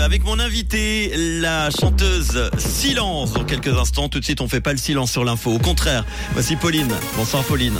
avec 0.00 0.24
mon 0.24 0.40
invité, 0.40 1.12
la 1.14 1.70
chanteuse 1.70 2.50
Silence. 2.58 3.32
Dans 3.32 3.44
quelques 3.44 3.68
instants, 3.68 4.08
tout 4.08 4.18
de 4.18 4.24
suite, 4.24 4.40
on 4.40 4.48
fait 4.48 4.60
pas 4.60 4.72
le 4.72 4.78
silence 4.78 5.12
sur 5.12 5.24
l'info. 5.24 5.52
Au 5.52 5.58
contraire, 5.58 6.04
voici 6.32 6.56
Pauline. 6.56 6.92
Bonsoir 7.16 7.44
Pauline. 7.44 7.76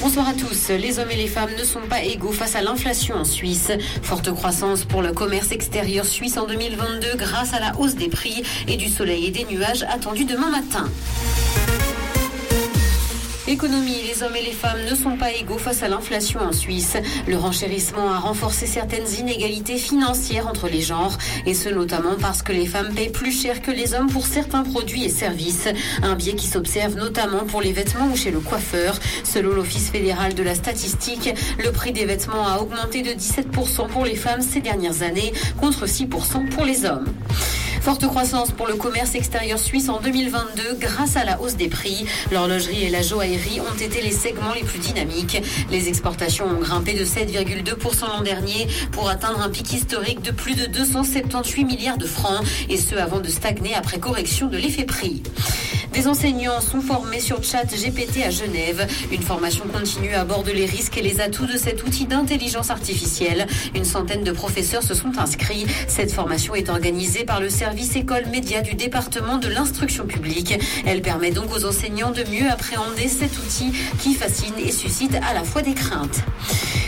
Bonsoir 0.00 0.28
à 0.28 0.32
tous. 0.32 0.70
Les 0.70 0.98
hommes 0.98 1.10
et 1.10 1.16
les 1.16 1.26
femmes 1.26 1.50
ne 1.58 1.64
sont 1.64 1.82
pas 1.88 2.02
égaux 2.02 2.32
face 2.32 2.56
à 2.56 2.62
l'inflation 2.62 3.16
en 3.16 3.24
Suisse. 3.24 3.70
Forte 4.02 4.32
croissance 4.32 4.84
pour 4.84 5.02
le 5.02 5.12
commerce 5.12 5.52
extérieur 5.52 6.06
suisse 6.06 6.38
en 6.38 6.46
2022 6.46 7.16
grâce 7.16 7.52
à 7.52 7.60
la 7.60 7.78
hausse 7.78 7.96
des 7.96 8.08
prix 8.08 8.42
et 8.66 8.76
du 8.76 8.88
soleil 8.88 9.26
et 9.26 9.30
des 9.30 9.44
nuages 9.44 9.84
attendus 9.90 10.24
demain 10.24 10.50
matin. 10.50 10.88
Économie, 13.52 14.00
les 14.08 14.22
hommes 14.22 14.34
et 14.34 14.42
les 14.42 14.52
femmes 14.52 14.82
ne 14.90 14.94
sont 14.94 15.18
pas 15.18 15.30
égaux 15.30 15.58
face 15.58 15.82
à 15.82 15.88
l'inflation 15.88 16.40
en 16.40 16.52
Suisse. 16.52 16.96
Le 17.28 17.36
renchérissement 17.36 18.10
a 18.10 18.18
renforcé 18.18 18.64
certaines 18.64 19.06
inégalités 19.20 19.76
financières 19.76 20.46
entre 20.46 20.70
les 20.70 20.80
genres, 20.80 21.18
et 21.44 21.52
ce 21.52 21.68
notamment 21.68 22.14
parce 22.18 22.40
que 22.40 22.52
les 22.52 22.64
femmes 22.64 22.94
payent 22.94 23.10
plus 23.10 23.30
cher 23.30 23.60
que 23.60 23.70
les 23.70 23.92
hommes 23.92 24.10
pour 24.10 24.26
certains 24.26 24.62
produits 24.62 25.04
et 25.04 25.10
services. 25.10 25.68
Un 26.02 26.14
biais 26.14 26.34
qui 26.34 26.46
s'observe 26.46 26.96
notamment 26.96 27.44
pour 27.44 27.60
les 27.60 27.72
vêtements 27.72 28.08
ou 28.10 28.16
chez 28.16 28.30
le 28.30 28.40
coiffeur. 28.40 28.98
Selon 29.22 29.54
l'Office 29.54 29.90
fédéral 29.90 30.32
de 30.32 30.42
la 30.42 30.54
statistique, 30.54 31.28
le 31.62 31.72
prix 31.72 31.92
des 31.92 32.06
vêtements 32.06 32.48
a 32.48 32.58
augmenté 32.58 33.02
de 33.02 33.10
17% 33.10 33.86
pour 33.88 34.06
les 34.06 34.16
femmes 34.16 34.40
ces 34.40 34.62
dernières 34.62 35.02
années, 35.02 35.34
contre 35.60 35.84
6% 35.84 36.48
pour 36.48 36.64
les 36.64 36.86
hommes. 36.86 37.12
Forte 37.82 38.06
croissance 38.06 38.52
pour 38.52 38.68
le 38.68 38.74
commerce 38.74 39.16
extérieur 39.16 39.58
suisse 39.58 39.88
en 39.88 40.00
2022 40.00 40.76
grâce 40.78 41.16
à 41.16 41.24
la 41.24 41.40
hausse 41.40 41.56
des 41.56 41.66
prix. 41.66 42.06
L'horlogerie 42.30 42.84
et 42.84 42.90
la 42.90 43.02
joaillerie 43.02 43.60
ont 43.60 43.76
été 43.76 44.00
les 44.00 44.12
segments 44.12 44.54
les 44.54 44.62
plus 44.62 44.78
dynamiques. 44.78 45.42
Les 45.68 45.88
exportations 45.88 46.46
ont 46.46 46.60
grimpé 46.60 46.94
de 46.94 47.04
7,2% 47.04 48.06
l'an 48.06 48.22
dernier 48.22 48.68
pour 48.92 49.10
atteindre 49.10 49.42
un 49.42 49.50
pic 49.50 49.72
historique 49.72 50.22
de 50.22 50.30
plus 50.30 50.54
de 50.54 50.66
278 50.66 51.64
milliards 51.64 51.98
de 51.98 52.06
francs 52.06 52.46
et 52.68 52.76
ce 52.76 52.94
avant 52.94 53.18
de 53.18 53.28
stagner 53.28 53.74
après 53.74 53.98
correction 53.98 54.46
de 54.46 54.58
l'effet 54.58 54.84
prix. 54.84 55.20
Des 55.92 56.08
enseignants 56.08 56.62
sont 56.62 56.80
formés 56.80 57.20
sur 57.20 57.44
Chat 57.44 57.66
GPT 57.66 58.22
à 58.24 58.30
Genève. 58.30 58.86
Une 59.12 59.20
formation 59.20 59.66
continue 59.66 60.14
aborde 60.14 60.48
les 60.48 60.64
risques 60.64 60.96
et 60.96 61.02
les 61.02 61.20
atouts 61.20 61.44
de 61.44 61.58
cet 61.58 61.84
outil 61.84 62.06
d'intelligence 62.06 62.70
artificielle. 62.70 63.46
Une 63.74 63.84
centaine 63.84 64.24
de 64.24 64.32
professeurs 64.32 64.82
se 64.82 64.94
sont 64.94 65.18
inscrits. 65.18 65.66
Cette 65.88 66.10
formation 66.10 66.54
est 66.54 66.70
organisée 66.70 67.24
par 67.24 67.40
le 67.40 67.50
service 67.50 67.94
école 67.94 68.24
média 68.26 68.62
du 68.62 68.74
département 68.74 69.36
de 69.36 69.48
l'instruction 69.48 70.06
publique. 70.06 70.58
Elle 70.86 71.02
permet 71.02 71.30
donc 71.30 71.54
aux 71.54 71.66
enseignants 71.66 72.10
de 72.10 72.24
mieux 72.30 72.50
appréhender 72.50 73.08
cet 73.08 73.36
outil 73.38 73.72
qui 74.00 74.14
fascine 74.14 74.54
et 74.58 74.72
suscite 74.72 75.16
à 75.16 75.34
la 75.34 75.44
fois 75.44 75.60
des 75.60 75.74
craintes. 75.74 76.22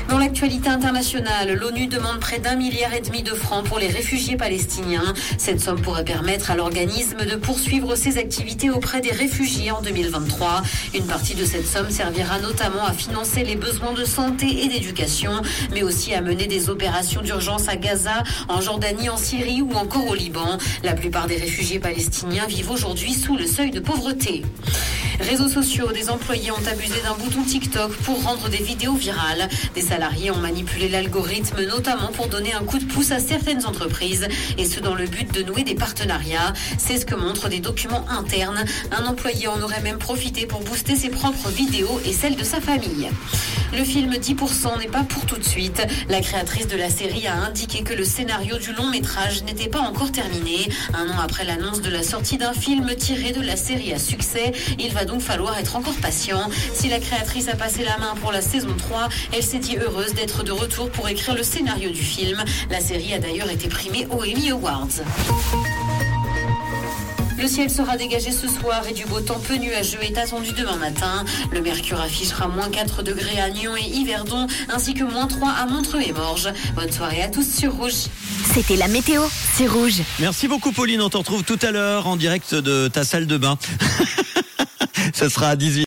Dans 0.08 0.18
l'actualité 0.18 0.68
internationale, 0.68 1.54
l'ONU 1.54 1.86
demande 1.86 2.20
près 2.20 2.38
d'un 2.38 2.56
milliard 2.56 2.92
et 2.92 3.00
demi 3.00 3.22
de 3.22 3.32
francs 3.34 3.64
pour 3.64 3.78
les 3.78 3.88
réfugiés 3.88 4.36
palestiniens. 4.36 5.14
Cette 5.38 5.60
somme 5.60 5.80
pourrait 5.80 6.04
permettre 6.04 6.50
à 6.50 6.56
l'organisme 6.56 7.24
de 7.24 7.36
poursuivre 7.36 7.96
ses 7.96 8.18
activités 8.18 8.70
des 9.00 9.10
réfugiés 9.10 9.70
en 9.70 9.82
2023. 9.82 10.62
Une 10.94 11.06
partie 11.06 11.34
de 11.34 11.44
cette 11.44 11.66
somme 11.66 11.90
servira 11.90 12.38
notamment 12.38 12.84
à 12.84 12.92
financer 12.92 13.44
les 13.44 13.56
besoins 13.56 13.92
de 13.92 14.04
santé 14.04 14.64
et 14.64 14.68
d'éducation, 14.68 15.42
mais 15.72 15.82
aussi 15.82 16.14
à 16.14 16.20
mener 16.20 16.46
des 16.46 16.68
opérations 16.68 17.22
d'urgence 17.22 17.68
à 17.68 17.76
Gaza, 17.76 18.22
en 18.48 18.60
Jordanie, 18.60 19.08
en 19.08 19.16
Syrie 19.16 19.62
ou 19.62 19.72
encore 19.74 20.06
au 20.08 20.14
Liban. 20.14 20.58
La 20.82 20.94
plupart 20.94 21.26
des 21.26 21.36
réfugiés 21.36 21.78
palestiniens 21.78 22.46
vivent 22.46 22.70
aujourd'hui 22.70 23.14
sous 23.14 23.36
le 23.36 23.46
seuil 23.46 23.70
de 23.70 23.80
pauvreté. 23.80 24.42
Réseaux 25.20 25.48
sociaux, 25.48 25.92
des 25.92 26.10
employés 26.10 26.50
ont 26.50 26.66
abusé 26.66 27.00
d'un 27.02 27.14
bouton 27.14 27.42
TikTok 27.42 27.92
pour 27.98 28.22
rendre 28.24 28.48
des 28.48 28.58
vidéos 28.58 28.94
virales. 28.94 29.48
Des 29.74 29.80
salariés 29.80 30.30
ont 30.32 30.38
manipulé 30.38 30.88
l'algorithme, 30.88 31.64
notamment 31.66 32.08
pour 32.08 32.26
donner 32.26 32.52
un 32.52 32.64
coup 32.64 32.78
de 32.78 32.84
pouce 32.84 33.12
à 33.12 33.20
certaines 33.20 33.64
entreprises, 33.64 34.26
et 34.58 34.64
ce 34.66 34.80
dans 34.80 34.94
le 34.94 35.06
but 35.06 35.32
de 35.32 35.42
nouer 35.42 35.62
des 35.62 35.76
partenariats. 35.76 36.52
C'est 36.78 36.98
ce 36.98 37.06
que 37.06 37.14
montrent 37.14 37.48
des 37.48 37.60
documents 37.60 38.04
internes. 38.08 38.64
Un 38.92 39.06
employé 39.06 39.48
en 39.48 39.60
aurait 39.60 39.80
même 39.80 39.98
profité 39.98 40.46
pour 40.46 40.60
booster 40.60 40.96
ses 40.96 41.08
propres 41.08 41.48
vidéos 41.48 42.00
et 42.04 42.12
celles 42.12 42.36
de 42.36 42.44
sa 42.44 42.60
famille. 42.60 43.10
Le 43.76 43.82
film 43.82 44.12
10% 44.12 44.78
n'est 44.78 44.86
pas 44.86 45.02
pour 45.02 45.26
tout 45.26 45.36
de 45.36 45.44
suite. 45.44 45.84
La 46.08 46.20
créatrice 46.20 46.68
de 46.68 46.76
la 46.76 46.88
série 46.88 47.26
a 47.26 47.34
indiqué 47.34 47.82
que 47.82 47.92
le 47.92 48.04
scénario 48.04 48.56
du 48.58 48.72
long 48.72 48.88
métrage 48.88 49.42
n'était 49.42 49.68
pas 49.68 49.80
encore 49.80 50.12
terminé. 50.12 50.68
Un 50.94 51.08
an 51.10 51.18
après 51.20 51.44
l'annonce 51.44 51.80
de 51.80 51.90
la 51.90 52.04
sortie 52.04 52.38
d'un 52.38 52.52
film 52.52 52.94
tiré 52.94 53.32
de 53.32 53.40
la 53.40 53.56
série 53.56 53.92
à 53.92 53.98
succès, 53.98 54.52
il 54.78 54.92
va 54.92 55.04
donc 55.04 55.22
falloir 55.22 55.58
être 55.58 55.74
encore 55.74 55.96
patient. 55.96 56.48
Si 56.72 56.88
la 56.88 57.00
créatrice 57.00 57.48
a 57.48 57.56
passé 57.56 57.82
la 57.82 57.98
main 57.98 58.14
pour 58.20 58.30
la 58.30 58.42
saison 58.42 58.74
3, 58.76 59.08
elle 59.32 59.42
s'est 59.42 59.58
dit 59.58 59.76
heureuse 59.76 60.14
d'être 60.14 60.44
de 60.44 60.52
retour 60.52 60.90
pour 60.90 61.08
écrire 61.08 61.34
le 61.34 61.42
scénario 61.42 61.90
du 61.90 62.02
film. 62.02 62.44
La 62.70 62.80
série 62.80 63.12
a 63.12 63.18
d'ailleurs 63.18 63.50
été 63.50 63.68
primée 63.68 64.06
aux 64.10 64.22
Emmy 64.22 64.50
Awards. 64.50 65.02
Le 67.44 67.50
ciel 67.50 67.68
sera 67.68 67.98
dégagé 67.98 68.32
ce 68.32 68.48
soir 68.48 68.88
et 68.88 68.94
du 68.94 69.04
beau 69.04 69.20
temps 69.20 69.38
peu 69.38 69.56
nuageux 69.56 69.98
est 70.00 70.16
attendu 70.16 70.52
demain 70.52 70.76
matin. 70.76 71.26
Le 71.52 71.60
mercure 71.60 72.00
affichera 72.00 72.48
moins 72.48 72.70
4 72.70 73.02
degrés 73.02 73.38
à 73.38 73.50
Nyon 73.50 73.76
et 73.76 73.86
Yverdon, 73.86 74.46
ainsi 74.70 74.94
que 74.94 75.04
moins 75.04 75.26
3 75.26 75.50
à 75.50 75.66
Montreux 75.66 76.00
et 76.00 76.12
Morges. 76.12 76.48
Bonne 76.74 76.90
soirée 76.90 77.22
à 77.22 77.28
tous 77.28 77.46
sur 77.46 77.74
Rouge. 77.74 78.06
C'était 78.54 78.76
la 78.76 78.88
météo, 78.88 79.20
c'est 79.52 79.66
Rouge. 79.66 80.00
Merci 80.20 80.48
beaucoup 80.48 80.72
Pauline, 80.72 81.02
on 81.02 81.10
te 81.10 81.18
retrouve 81.18 81.44
tout 81.44 81.58
à 81.60 81.70
l'heure 81.70 82.06
en 82.06 82.16
direct 82.16 82.54
de 82.54 82.88
ta 82.88 83.04
salle 83.04 83.26
de 83.26 83.36
bain. 83.36 83.58
Ce 85.12 85.28
sera 85.28 85.50
à 85.50 85.56
18 85.56 85.82